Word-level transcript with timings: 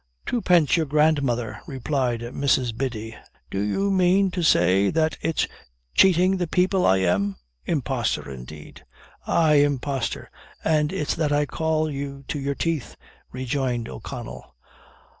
"Twopence, 0.25 0.77
your 0.77 0.87
grandmother!" 0.87 1.61
replied 1.67 2.21
Mrs. 2.21 2.75
Biddy: 2.75 3.15
"do 3.51 3.59
you 3.61 3.91
mane 3.91 4.31
to 4.31 4.41
say 4.41 4.89
that 4.89 5.15
it's 5.21 5.47
chating 5.95 6.37
the 6.39 6.47
people 6.47 6.87
I 6.87 6.97
am? 6.97 7.35
impostor, 7.65 8.27
indeed!" 8.27 8.83
"Aye, 9.27 9.61
impostor; 9.63 10.31
and 10.63 10.91
it's 10.91 11.13
that 11.13 11.31
I 11.31 11.45
call 11.45 11.87
you 11.91 12.25
to 12.29 12.39
your 12.39 12.55
teeth," 12.55 12.95
rejoined 13.31 13.87
O'Connell. 13.87 14.55